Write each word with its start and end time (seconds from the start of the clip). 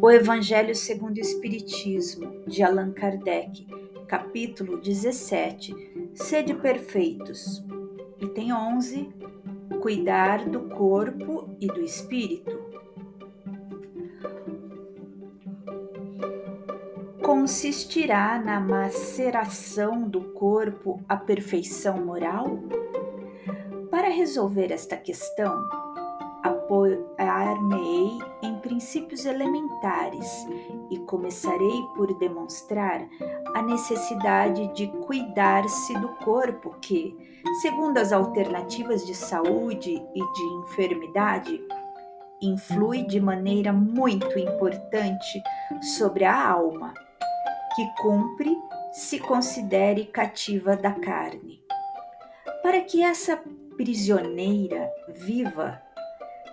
O 0.00 0.08
Evangelho 0.08 0.76
segundo 0.76 1.16
o 1.16 1.20
Espiritismo, 1.20 2.44
de 2.46 2.62
Allan 2.62 2.92
Kardec, 2.92 3.66
capítulo 4.06 4.80
17. 4.80 5.74
Sede 6.14 6.54
perfeitos. 6.54 7.64
Item 8.20 8.52
11. 8.52 9.08
Cuidar 9.82 10.48
do 10.48 10.68
corpo 10.68 11.56
e 11.60 11.66
do 11.66 11.80
espírito. 11.80 12.56
Consistirá 17.20 18.38
na 18.38 18.60
maceração 18.60 20.08
do 20.08 20.32
corpo 20.32 21.02
a 21.08 21.16
perfeição 21.16 22.04
moral? 22.04 22.60
Para 23.90 24.08
resolver 24.10 24.70
esta 24.70 24.96
questão, 24.96 25.60
apoiar-me-ei 26.68 28.18
em 28.42 28.54
princípios 28.60 29.24
elementares 29.24 30.46
e 30.90 30.98
começarei 30.98 31.82
por 31.96 32.12
demonstrar 32.18 33.08
a 33.54 33.62
necessidade 33.62 34.68
de 34.74 34.86
cuidar-se 35.06 35.94
do 35.98 36.08
corpo 36.16 36.76
que, 36.80 37.16
segundo 37.62 37.96
as 37.96 38.12
alternativas 38.12 39.06
de 39.06 39.14
saúde 39.14 39.94
e 40.14 40.32
de 40.32 40.42
enfermidade, 40.62 41.60
influi 42.42 43.02
de 43.04 43.18
maneira 43.18 43.72
muito 43.72 44.38
importante 44.38 45.42
sobre 45.96 46.24
a 46.24 46.50
alma, 46.50 46.92
que 47.74 47.86
cumpre 48.02 48.56
se 48.92 49.18
considere 49.18 50.04
cativa 50.04 50.76
da 50.76 50.92
carne. 50.92 51.62
Para 52.62 52.80
que 52.82 53.02
essa 53.02 53.42
prisioneira 53.76 54.90
viva 55.08 55.80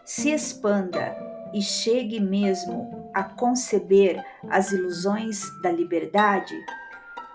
se 0.05 0.32
expanda 0.32 1.18
e 1.54 1.62
chegue 1.62 2.20
mesmo 2.20 3.09
a 3.14 3.23
conceber 3.23 4.23
as 4.50 4.72
ilusões 4.72 5.42
da 5.62 5.72
liberdade, 5.72 6.53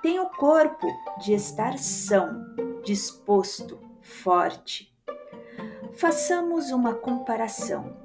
tem 0.02 0.20
o 0.20 0.26
corpo 0.26 0.86
de 1.18 1.32
estar 1.32 1.76
são, 1.78 2.44
disposto, 2.84 3.78
forte. 4.00 4.94
Façamos 5.94 6.70
uma 6.70 6.94
comparação. 6.94 7.96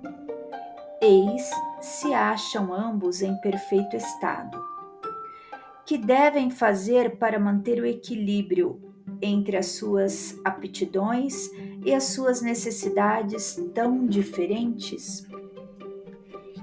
Eis 1.02 1.50
se 1.80 2.14
acham 2.14 2.74
ambos 2.74 3.22
em 3.22 3.36
perfeito 3.38 3.96
estado. 3.96 4.60
Que 5.86 5.98
devem 5.98 6.50
fazer 6.50 7.18
para 7.18 7.40
manter 7.40 7.80
o 7.80 7.86
equilíbrio 7.86 8.82
entre 9.22 9.56
as 9.56 9.68
suas 9.68 10.40
aptidões 10.44 11.50
e 11.86 11.94
as 11.94 12.06
suas 12.06 12.42
necessidades 12.42 13.62
tão 13.74 14.08
diferentes? 14.08 15.26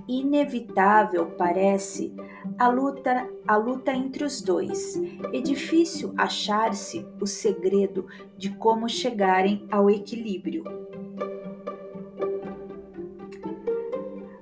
Inevitável 0.09 1.27
parece 1.39 2.13
a 2.59 2.69
luta, 2.69 3.29
a 3.47 3.57
luta 3.57 3.93
entre 3.93 4.25
os 4.25 4.43
dois. 4.43 5.01
É 5.33 5.41
difícil 5.41 6.13
achar-se 6.17 7.07
o 7.21 7.27
segredo 7.27 8.07
de 8.37 8.51
como 8.51 8.89
chegarem 8.89 9.67
ao 9.71 9.89
equilíbrio. 9.89 10.65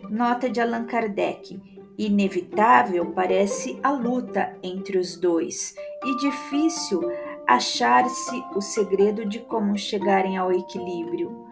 Nota 0.09 0.49
de 0.49 0.61
Allan 0.61 0.87
Kardec. 0.87 1.61
Inevitável 1.99 3.13
parece 3.13 3.79
a 3.83 3.91
luta 3.91 4.57
entre 4.63 4.97
os 4.97 5.17
dois 5.17 5.75
e 6.03 6.17
difícil 6.17 7.03
achar-se 7.51 8.45
o 8.55 8.61
segredo 8.61 9.27
de 9.27 9.41
como 9.41 9.77
chegarem 9.77 10.37
ao 10.37 10.53
equilíbrio. 10.53 11.45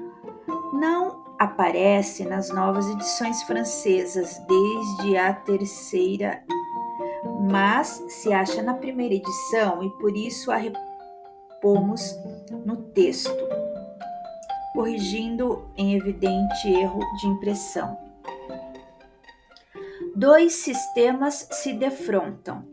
Não 0.72 1.24
aparece 1.36 2.24
nas 2.24 2.50
novas 2.50 2.88
edições 2.88 3.42
francesas 3.42 4.41
desde 4.46 5.16
a 5.16 5.34
terceira, 5.34 6.44
mas 7.50 8.04
se 8.08 8.32
acha 8.32 8.62
na 8.62 8.74
primeira 8.74 9.16
edição 9.16 9.82
e 9.82 9.91
por 9.98 10.16
isso 10.16 10.53
a 10.53 10.56
repomos 10.56 12.16
no 12.64 12.76
texto, 12.76 13.34
corrigindo 14.75 15.69
em 15.76 15.97
evidente 15.97 16.69
erro 16.69 17.00
de 17.20 17.26
impressão. 17.26 17.98
Dois 20.14 20.53
sistemas 20.53 21.48
se 21.50 21.72
defrontam: 21.72 22.64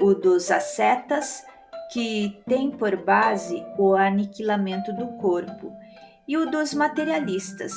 o 0.00 0.14
dos 0.14 0.52
ascetas 0.52 1.49
que 1.92 2.40
tem 2.46 2.70
por 2.70 2.96
base 2.96 3.64
o 3.78 3.94
aniquilamento 3.94 4.92
do 4.92 5.08
corpo, 5.18 5.72
e 6.26 6.36
o 6.36 6.48
dos 6.48 6.72
materialistas, 6.72 7.72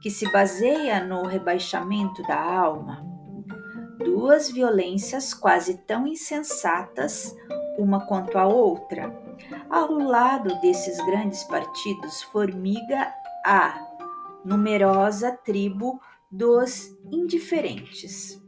que 0.00 0.10
se 0.10 0.30
baseia 0.32 1.04
no 1.04 1.26
rebaixamento 1.26 2.22
da 2.22 2.40
alma. 2.40 3.04
Duas 3.98 4.50
violências 4.50 5.34
quase 5.34 5.76
tão 5.86 6.06
insensatas, 6.06 7.34
uma 7.78 8.06
quanto 8.06 8.38
a 8.38 8.46
outra. 8.46 9.14
Ao 9.68 9.92
lado 9.92 10.58
desses 10.60 10.96
grandes 11.04 11.44
partidos 11.44 12.22
formiga 12.22 13.12
a 13.44 13.78
numerosa 14.44 15.32
tribo 15.32 16.00
dos 16.30 16.96
indiferentes, 17.12 18.42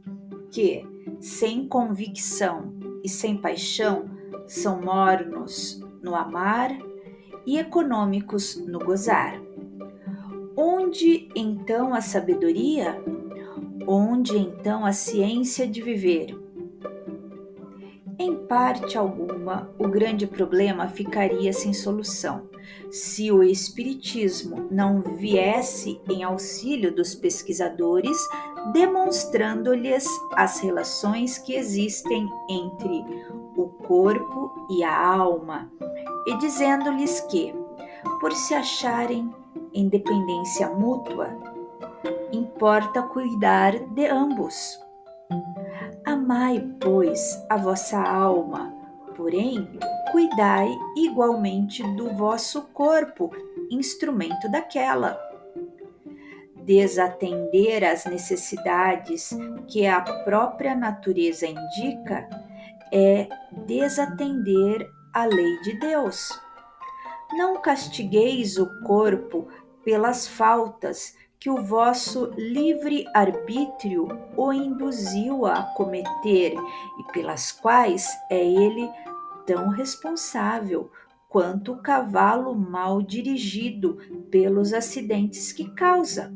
que, 0.50 0.86
sem 1.20 1.68
convicção 1.68 2.74
e 3.04 3.08
sem 3.08 3.36
paixão, 3.36 4.19
são 4.50 4.82
mornos 4.82 5.80
no 6.02 6.16
amar 6.16 6.76
e 7.46 7.56
econômicos 7.56 8.56
no 8.56 8.80
gozar. 8.80 9.40
Onde 10.56 11.28
então 11.36 11.94
a 11.94 12.00
sabedoria? 12.00 13.00
Onde 13.86 14.36
então 14.36 14.84
a 14.84 14.92
ciência 14.92 15.68
de 15.68 15.80
viver? 15.80 16.36
Em 18.18 18.34
parte 18.34 18.98
alguma, 18.98 19.70
o 19.78 19.86
grande 19.86 20.26
problema 20.26 20.88
ficaria 20.88 21.52
sem 21.52 21.72
solução 21.72 22.50
se 22.90 23.30
o 23.30 23.44
Espiritismo 23.44 24.66
não 24.68 25.00
viesse 25.00 26.00
em 26.10 26.24
auxílio 26.24 26.92
dos 26.92 27.14
pesquisadores, 27.14 28.18
demonstrando-lhes 28.72 30.06
as 30.34 30.58
relações 30.58 31.38
que 31.38 31.54
existem 31.54 32.28
entre 32.48 33.04
o 33.62 33.68
corpo 33.86 34.66
e 34.70 34.82
a 34.82 35.14
alma, 35.14 35.70
e 36.26 36.36
dizendo-lhes 36.38 37.20
que, 37.22 37.54
por 38.20 38.32
se 38.32 38.54
acharem 38.54 39.30
em 39.72 39.88
dependência 39.88 40.68
mútua, 40.68 41.28
importa 42.32 43.02
cuidar 43.02 43.78
de 43.78 44.06
ambos. 44.06 44.78
Amai, 46.04 46.66
pois, 46.80 47.44
a 47.48 47.56
vossa 47.56 48.00
alma, 48.00 48.74
porém, 49.16 49.68
cuidai 50.10 50.70
igualmente 50.96 51.82
do 51.94 52.10
vosso 52.14 52.62
corpo, 52.72 53.30
instrumento 53.70 54.50
daquela. 54.50 55.18
Desatender 56.64 57.84
às 57.84 58.04
necessidades 58.04 59.30
que 59.66 59.86
a 59.86 60.00
própria 60.00 60.74
natureza 60.74 61.46
indica 61.46 62.28
é 62.92 63.28
desatender 63.66 64.90
a 65.12 65.24
lei 65.24 65.60
de 65.62 65.78
Deus. 65.78 66.30
Não 67.32 67.60
castigueis 67.60 68.56
o 68.58 68.66
corpo 68.82 69.48
pelas 69.84 70.26
faltas 70.26 71.16
que 71.38 71.48
o 71.48 71.62
vosso 71.62 72.32
livre 72.36 73.06
arbítrio 73.14 74.08
o 74.36 74.52
induziu 74.52 75.46
a 75.46 75.62
cometer 75.74 76.54
e 76.54 77.12
pelas 77.12 77.50
quais 77.50 78.06
é 78.30 78.44
ele 78.44 78.90
tão 79.46 79.70
responsável 79.70 80.90
quanto 81.28 81.72
o 81.72 81.78
cavalo 81.80 82.54
mal 82.54 83.00
dirigido 83.00 83.98
pelos 84.30 84.72
acidentes 84.72 85.52
que 85.52 85.70
causa. 85.70 86.32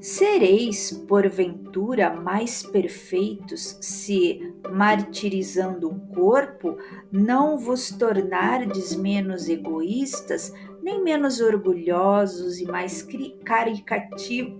Sereis, 0.00 0.90
porventura, 1.06 2.10
mais 2.10 2.62
perfeitos 2.62 3.76
se, 3.82 4.54
martirizando 4.70 5.90
o 5.90 6.00
corpo, 6.14 6.78
não 7.12 7.58
vos 7.58 7.90
tornardes 7.90 8.96
menos 8.96 9.46
egoístas, 9.46 10.54
nem 10.82 11.04
menos 11.04 11.38
orgulhosos 11.40 12.58
e 12.58 12.64
mais 12.64 13.06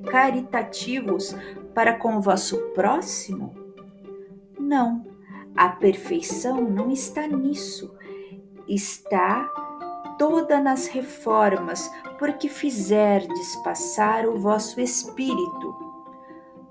caritativos 0.05 1.35
para 1.75 1.95
com 1.95 2.17
o 2.17 2.21
vosso 2.21 2.59
próximo? 2.75 3.55
Não, 4.59 5.07
a 5.57 5.71
perfeição 5.71 6.61
não 6.71 6.91
está 6.91 7.27
nisso, 7.27 7.95
está 8.69 9.70
toda 10.21 10.61
nas 10.61 10.87
reformas, 10.87 11.91
porque 12.19 12.47
fizerdes 12.47 13.57
passar 13.65 14.27
o 14.27 14.37
vosso 14.37 14.79
espírito. 14.79 15.75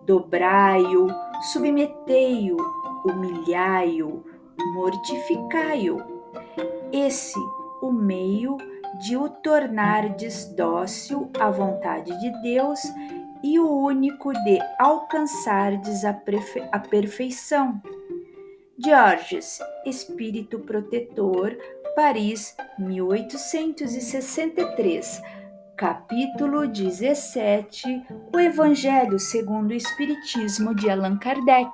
Dobrai-o, 0.06 1.08
submetei-o, 1.52 2.58
humilhai-o, 3.04 4.24
mortificai-o. 4.76 5.98
Esse 6.94 7.40
o 7.82 7.92
meio 7.92 8.56
de 9.00 9.18
o 9.18 9.28
tornardes 9.28 10.46
dócil 10.54 11.32
à 11.40 11.50
vontade 11.50 12.16
de 12.20 12.42
Deus 12.44 12.80
e 13.44 13.60
o 13.60 13.68
único 13.68 14.32
de 14.32 14.60
alcançardes 14.78 16.06
a, 16.06 16.16
a 16.72 16.80
perfeição. 16.80 17.82
Georges, 18.78 19.60
Espírito 19.86 20.60
Protetor, 20.60 21.58
Paris, 22.02 22.56
1863. 22.78 25.22
Capítulo 25.76 26.66
17 26.66 27.84
O 28.34 28.40
Evangelho 28.40 29.20
segundo 29.20 29.72
o 29.72 29.74
Espiritismo 29.74 30.74
de 30.74 30.90
Allan 30.90 31.18
Kardec. 31.18 31.70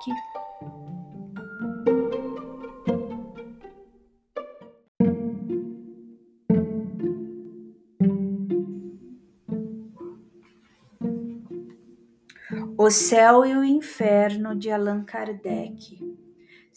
O 12.76 12.90
Céu 12.90 13.46
e 13.46 13.54
o 13.54 13.62
Inferno 13.62 14.56
de 14.56 14.72
Allan 14.72 15.04
Kardec. 15.04 16.25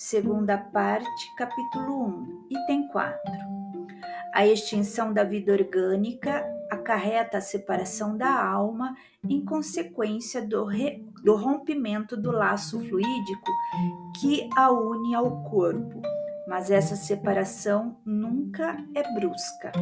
Segunda 0.01 0.57
parte, 0.57 1.35
capítulo 1.35 2.05
1, 2.05 2.47
item 2.51 2.87
4. 2.87 3.19
A 4.33 4.47
extinção 4.47 5.13
da 5.13 5.25
vida 5.25 5.51
orgânica 5.51 6.41
acarreta 6.71 7.37
a 7.37 7.41
separação 7.41 8.15
da 8.15 8.41
alma 8.41 8.95
em 9.21 9.43
consequência 9.43 10.41
do, 10.41 10.63
re, 10.63 11.05
do 11.21 11.35
rompimento 11.35 12.15
do 12.15 12.31
laço 12.31 12.79
fluídico 12.79 13.51
que 14.21 14.49
a 14.55 14.71
une 14.71 15.13
ao 15.13 15.43
corpo, 15.43 16.01
mas 16.47 16.71
essa 16.71 16.95
separação 16.95 17.97
nunca 18.05 18.77
é 18.95 19.03
brusca. 19.13 19.73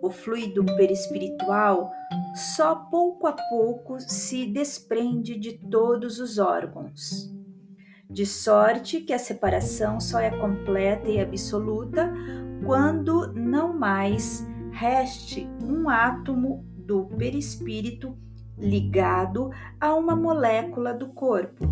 O 0.00 0.10
fluido 0.10 0.64
perispiritual 0.64 1.92
só 2.34 2.74
pouco 2.74 3.26
a 3.26 3.34
pouco 3.50 4.00
se 4.00 4.46
desprende 4.46 5.38
de 5.38 5.58
todos 5.58 6.20
os 6.20 6.38
órgãos. 6.38 7.35
De 8.08 8.24
sorte 8.24 9.00
que 9.00 9.12
a 9.12 9.18
separação 9.18 10.00
só 10.00 10.20
é 10.20 10.30
completa 10.30 11.08
e 11.08 11.20
absoluta 11.20 12.12
quando 12.64 13.32
não 13.32 13.76
mais 13.76 14.46
reste 14.70 15.48
um 15.62 15.88
átomo 15.88 16.64
do 16.76 17.04
perispírito 17.06 18.16
ligado 18.56 19.50
a 19.80 19.94
uma 19.94 20.14
molécula 20.14 20.94
do 20.94 21.08
corpo. 21.08 21.66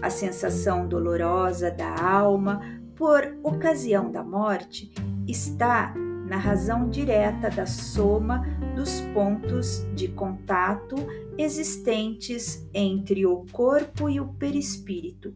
A 0.00 0.08
sensação 0.08 0.86
dolorosa 0.86 1.70
da 1.70 2.02
alma 2.02 2.60
por 2.94 3.36
ocasião 3.42 4.10
da 4.10 4.22
morte 4.22 4.92
está 5.26 5.94
na 6.26 6.36
razão 6.36 6.88
direta 6.88 7.50
da 7.50 7.66
soma 7.66 8.42
dos 8.74 9.00
pontos 9.12 9.86
de 9.94 10.08
contato 10.08 10.96
existentes 11.36 12.68
entre 12.74 13.26
o 13.26 13.44
corpo 13.52 14.08
e 14.08 14.20
o 14.20 14.28
perispírito, 14.34 15.34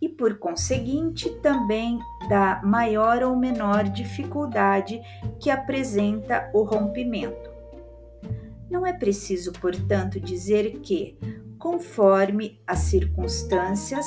e 0.00 0.08
por 0.08 0.38
conseguinte 0.38 1.30
também 1.40 1.98
da 2.28 2.60
maior 2.62 3.22
ou 3.22 3.36
menor 3.36 3.84
dificuldade 3.84 5.00
que 5.40 5.50
apresenta 5.50 6.50
o 6.54 6.62
rompimento. 6.62 7.50
Não 8.70 8.86
é 8.86 8.92
preciso, 8.92 9.52
portanto, 9.52 10.20
dizer 10.20 10.80
que, 10.80 11.18
conforme 11.58 12.60
as 12.66 12.80
circunstâncias, 12.80 14.06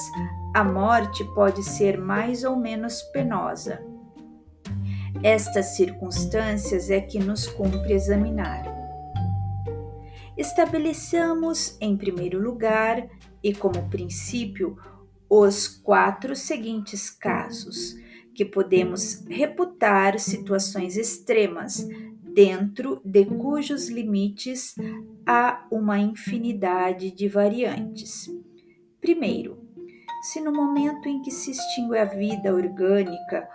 a 0.55 0.63
morte 0.63 1.23
pode 1.33 1.63
ser 1.63 1.97
mais 1.97 2.43
ou 2.43 2.55
menos 2.55 3.01
penosa 3.13 3.90
estas 5.23 5.75
circunstâncias 5.75 6.89
é 6.89 6.99
que 6.99 7.19
nos 7.19 7.47
cumpre 7.47 7.93
examinar. 7.93 8.65
Estabeleçamos, 10.35 11.77
em 11.79 11.95
primeiro 11.95 12.41
lugar, 12.41 13.07
e 13.43 13.53
como 13.53 13.89
princípio, 13.89 14.77
os 15.29 15.67
quatro 15.67 16.35
seguintes 16.35 17.09
casos, 17.09 17.95
que 18.33 18.43
podemos 18.43 19.23
reputar 19.27 20.19
situações 20.19 20.97
extremas, 20.97 21.87
dentro 22.33 23.01
de 23.03 23.25
cujos 23.25 23.89
limites 23.89 24.75
há 25.25 25.67
uma 25.69 25.99
infinidade 25.99 27.11
de 27.11 27.27
variantes. 27.27 28.29
Primeiro, 28.99 29.59
se 30.21 30.39
no 30.39 30.51
momento 30.51 31.09
em 31.09 31.21
que 31.21 31.29
se 31.29 31.51
extingue 31.51 31.97
a 31.97 32.05
vida 32.05 32.53
orgânica 32.53 33.47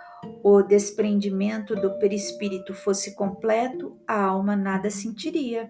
o 0.43 0.61
desprendimento 0.61 1.75
do 1.75 1.97
perispírito 1.99 2.73
fosse 2.73 3.15
completo, 3.15 3.97
a 4.07 4.23
alma 4.23 4.55
nada 4.55 4.89
sentiria. 4.89 5.69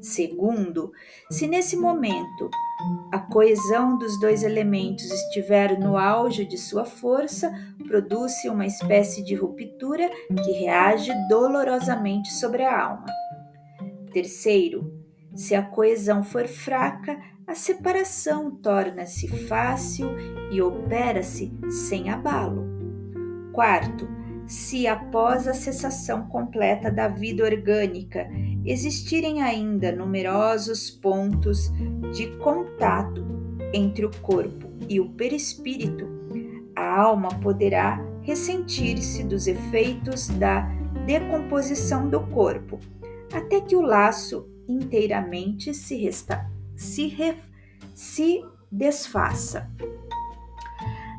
Segundo, 0.00 0.92
se 1.30 1.46
nesse 1.46 1.76
momento 1.76 2.50
a 3.12 3.18
coesão 3.18 3.98
dos 3.98 4.18
dois 4.20 4.42
elementos 4.42 5.10
estiver 5.10 5.78
no 5.78 5.96
auge 5.96 6.44
de 6.44 6.56
sua 6.56 6.84
força, 6.84 7.52
produz-se 7.86 8.48
uma 8.48 8.66
espécie 8.66 9.24
de 9.24 9.34
ruptura 9.34 10.08
que 10.28 10.52
reage 10.52 11.12
dolorosamente 11.28 12.32
sobre 12.32 12.62
a 12.62 12.86
alma. 12.86 13.06
Terceiro, 14.12 14.92
se 15.34 15.54
a 15.54 15.62
coesão 15.62 16.22
for 16.22 16.46
fraca, 16.46 17.18
a 17.46 17.54
separação 17.54 18.50
torna-se 18.50 19.28
fácil 19.46 20.08
e 20.50 20.62
opera-se 20.62 21.52
sem 21.68 22.10
abalo. 22.10 22.73
Quarto, 23.54 24.08
se 24.48 24.88
após 24.88 25.46
a 25.46 25.54
cessação 25.54 26.26
completa 26.26 26.90
da 26.90 27.06
vida 27.06 27.44
orgânica 27.44 28.28
existirem 28.64 29.42
ainda 29.42 29.92
numerosos 29.92 30.90
pontos 30.90 31.70
de 32.12 32.36
contato 32.38 33.24
entre 33.72 34.04
o 34.04 34.10
corpo 34.22 34.68
e 34.88 34.98
o 34.98 35.08
perispírito, 35.10 36.04
a 36.74 37.00
alma 37.00 37.28
poderá 37.40 38.04
ressentir-se 38.22 39.22
dos 39.22 39.46
efeitos 39.46 40.26
da 40.30 40.62
decomposição 41.06 42.10
do 42.10 42.26
corpo, 42.26 42.80
até 43.32 43.60
que 43.60 43.76
o 43.76 43.82
laço 43.82 44.48
inteiramente 44.68 45.72
se, 45.72 45.96
resta 45.96 46.50
se, 46.74 47.36
se 47.94 48.42
desfaça. 48.70 49.70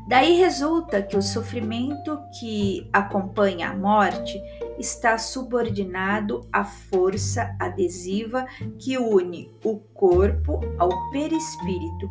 Daí 0.08 0.40
resulta 0.40 1.02
que 1.02 1.18
o 1.18 1.22
sofrimento 1.22 2.20
que 2.40 2.88
acompanha 2.94 3.70
a 3.70 3.76
morte 3.76 4.40
está 4.78 5.18
subordinado 5.18 6.48
à 6.54 6.64
força 6.64 7.56
adesiva 7.60 8.46
que 8.78 8.98
une 8.98 9.52
o 9.64 9.78
corpo 9.80 10.62
ao 10.78 11.10
perispírito, 11.10 12.08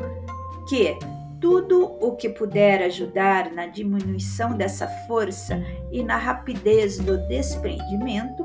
que 0.68 0.98
tudo 1.40 1.84
o 2.00 2.16
que 2.16 2.30
puder 2.30 2.82
ajudar 2.82 3.52
na 3.52 3.66
diminuição 3.66 4.56
dessa 4.56 4.88
força 5.06 5.62
e 5.92 6.02
na 6.02 6.16
rapidez 6.16 6.98
do 6.98 7.18
desprendimento 7.28 8.44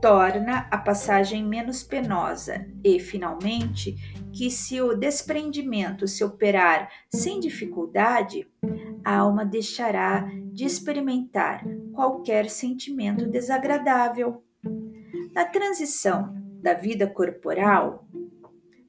torna 0.00 0.66
a 0.70 0.78
passagem 0.78 1.44
menos 1.44 1.82
penosa 1.82 2.66
e, 2.84 2.98
finalmente, 3.00 3.96
que 4.32 4.50
se 4.50 4.80
o 4.80 4.94
desprendimento 4.94 6.06
se 6.06 6.22
operar 6.22 6.90
sem 7.08 7.40
dificuldade, 7.40 8.46
a 9.04 9.16
alma 9.16 9.44
deixará 9.44 10.28
de 10.52 10.64
experimentar 10.64 11.64
qualquer 11.92 12.50
sentimento 12.50 13.26
desagradável. 13.26 14.42
Na 15.34 15.44
transição 15.44 16.34
da 16.62 16.74
vida 16.74 17.06
corporal 17.06 18.06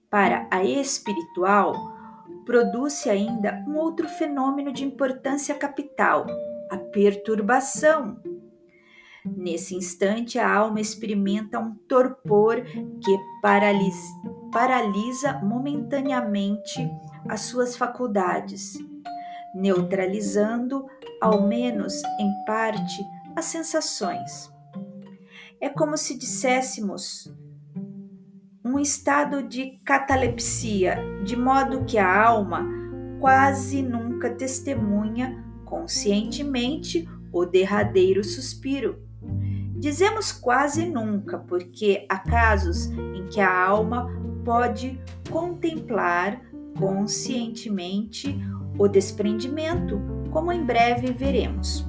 para 0.09 0.47
a 0.51 0.63
espiritual, 0.63 1.73
produz-se 2.45 3.09
ainda 3.09 3.63
um 3.67 3.75
outro 3.75 4.07
fenômeno 4.07 4.71
de 4.71 4.85
importância 4.85 5.53
capital, 5.53 6.25
a 6.71 6.77
perturbação 6.77 8.19
Nesse 9.35 9.75
instante, 9.75 10.39
a 10.39 10.51
alma 10.51 10.79
experimenta 10.79 11.59
um 11.59 11.73
torpor 11.87 12.63
que 12.63 13.17
paralisa, 13.41 14.13
paralisa 14.51 15.33
momentaneamente 15.43 16.89
as 17.27 17.41
suas 17.41 17.75
faculdades, 17.75 18.77
neutralizando, 19.53 20.85
ao 21.21 21.47
menos 21.47 22.01
em 22.19 22.31
parte, 22.45 23.03
as 23.35 23.45
sensações. 23.45 24.51
É 25.59 25.69
como 25.69 25.97
se 25.97 26.17
disséssemos 26.17 27.33
um 28.63 28.77
estado 28.79 29.41
de 29.41 29.79
catalepsia, 29.83 30.97
de 31.23 31.35
modo 31.35 31.85
que 31.85 31.97
a 31.97 32.25
alma 32.25 32.65
quase 33.19 33.81
nunca 33.81 34.29
testemunha 34.35 35.43
conscientemente 35.65 37.07
o 37.31 37.45
derradeiro 37.45 38.23
suspiro 38.23 39.06
Dizemos 39.77 40.31
quase 40.31 40.87
nunca, 40.87 41.37
porque 41.37 42.05
há 42.09 42.17
casos 42.17 42.87
em 42.87 43.27
que 43.27 43.39
a 43.39 43.65
alma 43.65 44.09
pode 44.43 44.99
contemplar 45.29 46.41
conscientemente 46.79 48.35
o 48.77 48.87
desprendimento, 48.87 50.01
como 50.31 50.51
em 50.51 50.65
breve 50.65 51.13
veremos. 51.13 51.85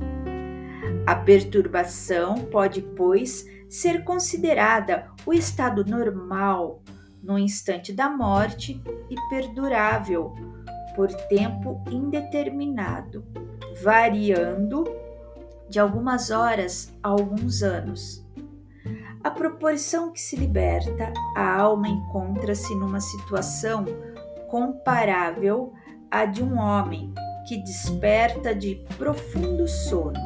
A 1.06 1.14
perturbação 1.14 2.34
pode, 2.50 2.82
pois, 2.82 3.46
ser 3.70 4.04
considerada 4.04 5.10
o 5.24 5.32
estado 5.32 5.82
normal 5.82 6.82
no 7.22 7.38
instante 7.38 7.92
da 7.92 8.10
morte 8.10 8.82
e 9.08 9.16
perdurável 9.30 10.34
por 10.94 11.08
tempo 11.28 11.82
indeterminado, 11.90 13.24
variando 13.82 14.84
de 15.68 15.78
algumas 15.78 16.30
horas 16.30 16.92
a 17.02 17.08
alguns 17.08 17.62
anos. 17.62 18.24
À 19.22 19.30
proporção 19.30 20.12
que 20.12 20.20
se 20.20 20.36
liberta, 20.36 21.12
a 21.36 21.56
alma 21.56 21.88
encontra-se 21.88 22.74
numa 22.74 23.00
situação 23.00 23.84
comparável 24.48 25.72
à 26.10 26.24
de 26.24 26.42
um 26.42 26.58
homem 26.58 27.12
que 27.46 27.58
desperta 27.58 28.54
de 28.54 28.76
profundo 28.96 29.66
sono. 29.66 30.18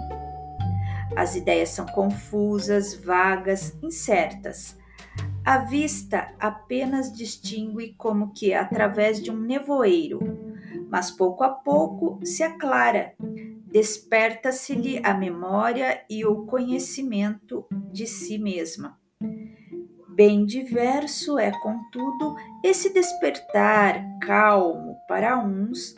As 1.17 1.35
ideias 1.37 1.71
são 1.71 1.87
confusas, 1.87 2.95
vagas, 2.95 3.77
incertas. 3.83 4.79
A 5.45 5.59
vista 5.59 6.33
apenas 6.39 7.13
distingue 7.13 7.95
como 7.99 8.33
que 8.33 8.55
através 8.55 9.21
de 9.21 9.31
um 9.31 9.37
nevoeiro, 9.37 10.21
mas 10.89 11.11
pouco 11.11 11.43
a 11.43 11.51
pouco 11.51 12.21
se 12.25 12.43
aclara, 12.43 13.15
desperta-se-lhe 13.73 15.01
a 15.03 15.15
memória 15.15 16.05
e 16.09 16.27
o 16.27 16.45
conhecimento 16.45 17.67
de 17.91 18.07
si 18.07 18.39
mesma. 18.39 19.01
Bem 20.09 20.45
diverso 20.45 21.39
é, 21.39 21.51
contudo, 21.63 22.37
esse 22.63 22.93
despertar 22.93 24.05
calmo 24.21 24.99
para 25.09 25.39
uns, 25.39 25.97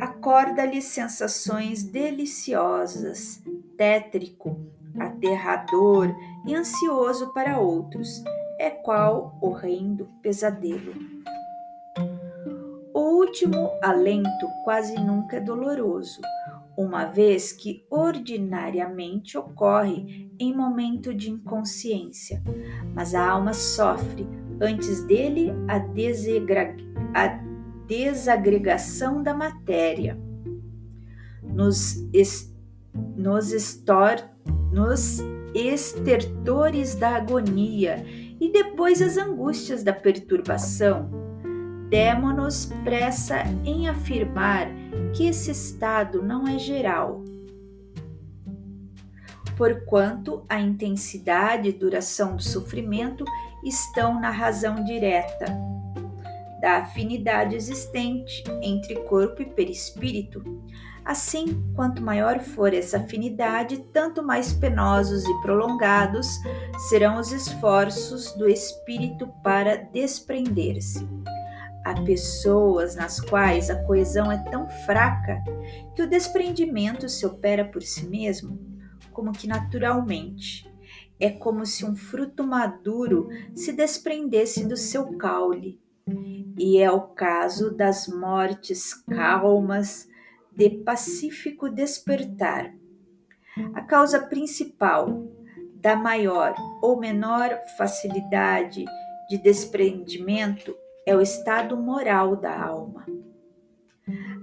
acorda-lhe 0.00 0.82
sensações 0.82 1.84
deliciosas, 1.84 3.40
tétrico, 3.78 4.58
aterrador 4.98 6.12
e 6.44 6.56
ansioso 6.56 7.32
para 7.32 7.60
outros, 7.60 8.24
é 8.58 8.68
qual 8.68 9.38
horrendo 9.40 10.08
pesadelo. 10.20 10.92
Último 13.26 13.72
alento 13.82 14.48
quase 14.62 14.94
nunca 15.00 15.38
é 15.38 15.40
doloroso, 15.40 16.20
uma 16.76 17.06
vez 17.06 17.50
que 17.50 17.84
ordinariamente 17.90 19.36
ocorre 19.36 20.30
em 20.38 20.54
momento 20.54 21.12
de 21.12 21.32
inconsciência, 21.32 22.40
mas 22.94 23.16
a 23.16 23.28
alma 23.28 23.52
sofre 23.52 24.28
antes 24.60 25.02
dele 25.06 25.50
a, 25.66 25.82
a 27.20 27.26
desagregação 27.88 29.24
da 29.24 29.34
matéria. 29.34 30.16
Nos, 31.42 32.08
est 32.14 32.54
nos, 33.16 33.50
estor 33.52 34.22
nos 34.70 35.18
estertores 35.52 36.94
da 36.94 37.16
agonia 37.16 38.04
e 38.40 38.52
depois 38.52 39.02
as 39.02 39.16
angústias 39.16 39.82
da 39.82 39.92
perturbação, 39.92 41.25
demos-nos 41.88 42.66
pressa 42.84 43.42
em 43.64 43.88
afirmar 43.88 44.68
que 45.14 45.26
esse 45.26 45.50
estado 45.50 46.22
não 46.22 46.46
é 46.46 46.58
geral, 46.58 47.22
porquanto 49.56 50.44
a 50.48 50.60
intensidade 50.60 51.68
e 51.68 51.72
duração 51.72 52.36
do 52.36 52.42
sofrimento 52.42 53.24
estão 53.64 54.20
na 54.20 54.30
razão 54.30 54.84
direta 54.84 55.46
da 56.60 56.78
afinidade 56.78 57.54
existente 57.54 58.42
entre 58.62 58.96
corpo 59.04 59.42
e 59.42 59.46
perispírito. 59.46 60.42
Assim, 61.04 61.62
quanto 61.76 62.02
maior 62.02 62.40
for 62.40 62.74
essa 62.74 62.98
afinidade, 62.98 63.78
tanto 63.92 64.22
mais 64.22 64.52
penosos 64.52 65.24
e 65.24 65.40
prolongados 65.42 66.26
serão 66.88 67.20
os 67.20 67.30
esforços 67.30 68.32
do 68.32 68.48
espírito 68.48 69.28
para 69.44 69.76
desprender-se. 69.76 71.06
Há 71.86 71.94
pessoas 72.02 72.96
nas 72.96 73.20
quais 73.20 73.70
a 73.70 73.80
coesão 73.84 74.32
é 74.32 74.38
tão 74.50 74.68
fraca 74.68 75.40
que 75.94 76.02
o 76.02 76.08
desprendimento 76.08 77.08
se 77.08 77.24
opera 77.24 77.64
por 77.64 77.80
si 77.80 78.08
mesmo, 78.08 78.58
como 79.12 79.30
que 79.30 79.46
naturalmente. 79.46 80.68
É 81.20 81.30
como 81.30 81.64
se 81.64 81.84
um 81.84 81.94
fruto 81.94 82.44
maduro 82.44 83.28
se 83.54 83.72
desprendesse 83.72 84.66
do 84.66 84.76
seu 84.76 85.16
caule. 85.16 85.80
E 86.58 86.76
é 86.78 86.90
o 86.90 87.02
caso 87.02 87.70
das 87.70 88.08
mortes 88.08 88.92
calmas 88.92 90.08
de 90.50 90.70
pacífico 90.70 91.70
despertar. 91.70 92.74
A 93.74 93.82
causa 93.82 94.26
principal 94.26 95.24
da 95.76 95.94
maior 95.94 96.52
ou 96.82 96.98
menor 96.98 97.56
facilidade 97.78 98.84
de 99.30 99.38
desprendimento 99.38 100.74
é 101.06 101.14
o 101.14 101.22
estado 101.22 101.76
moral 101.76 102.34
da 102.34 102.60
alma. 102.60 103.06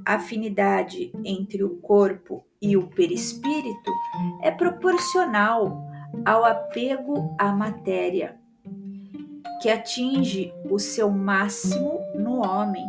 A 0.06 0.16
afinidade 0.16 1.12
entre 1.24 1.64
o 1.64 1.78
corpo 1.78 2.46
e 2.62 2.78
o 2.78 2.88
perispírito 2.88 3.92
é 4.42 4.50
proporcional 4.50 5.86
ao 6.26 6.46
apego 6.46 7.36
à 7.38 7.52
matéria, 7.52 8.38
que 9.62 9.70
atinge 9.70 10.54
o 10.70 10.80
seu 10.80 11.10
máximo 11.10 12.00
no 12.16 12.46
homem, 12.46 12.86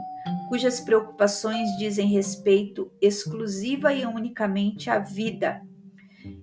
cujas 0.48 0.80
preocupações 0.80 1.68
dizem 1.76 2.06
respeito 2.06 2.90
exclusiva 3.00 3.92
e 3.92 4.04
unicamente 4.06 4.88
à 4.88 4.98
vida 4.98 5.62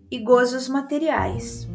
e 0.09 0.19
gozos 0.19 0.67
materiais. 0.67 1.67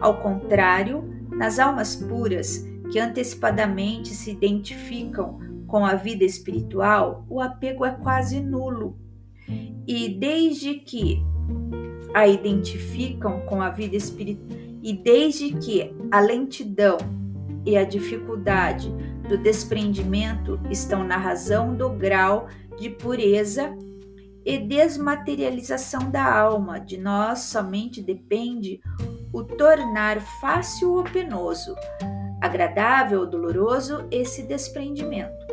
Ao 0.00 0.20
contrário, 0.20 1.04
nas 1.30 1.58
almas 1.58 1.94
puras, 1.94 2.64
que 2.90 2.98
antecipadamente 2.98 4.08
se 4.10 4.30
identificam 4.30 5.38
com 5.66 5.84
a 5.84 5.94
vida 5.94 6.24
espiritual, 6.24 7.26
o 7.28 7.40
apego 7.40 7.84
é 7.84 7.90
quase 7.90 8.40
nulo. 8.40 8.98
E 9.86 10.08
desde 10.08 10.74
que 10.74 11.22
a 12.14 12.26
identificam 12.26 13.40
com 13.40 13.60
a 13.60 13.70
vida 13.70 13.96
espiritual, 13.96 14.58
e 14.82 14.92
desde 14.92 15.52
que 15.54 15.94
a 16.10 16.20
lentidão 16.20 16.96
e 17.66 17.76
a 17.76 17.84
dificuldade 17.84 18.90
do 19.28 19.36
desprendimento 19.36 20.58
estão 20.70 21.04
na 21.04 21.16
razão 21.16 21.74
do 21.74 21.90
grau 21.90 22.48
de 22.78 22.88
pureza 22.88 23.76
e 24.44 24.58
desmaterialização 24.58 26.10
da 26.10 26.24
alma, 26.24 26.78
de 26.78 26.96
nós 26.96 27.40
somente 27.40 28.00
depende 28.00 28.80
o 29.32 29.44
tornar 29.44 30.20
fácil 30.40 30.94
ou 30.94 31.04
penoso, 31.04 31.74
agradável 32.48 33.20
ou 33.20 33.26
doloroso 33.26 34.06
esse 34.10 34.42
desprendimento. 34.42 35.46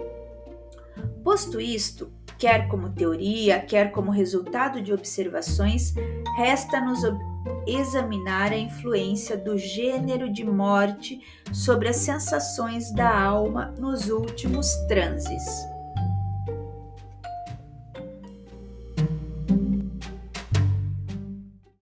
Posto 1.24 1.60
isto, 1.60 2.12
quer 2.38 2.68
como 2.68 2.94
teoria, 2.94 3.60
quer 3.60 3.92
como 3.92 4.12
resultado 4.12 4.82
de 4.82 4.94
observações, 4.94 5.94
resta-nos 6.38 7.04
examinar 7.68 8.52
a 8.52 8.58
influência 8.58 9.38
do 9.38 9.58
gênero 9.58 10.32
de 10.32 10.44
morte 10.44 11.20
sobre 11.52 11.90
as 11.90 11.98
sensações 11.98 12.94
da 12.94 13.20
alma 13.20 13.74
nos 13.78 14.10
últimos 14.10 14.74
transes. 14.88 15.75